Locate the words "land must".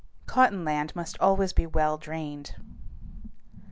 0.65-1.19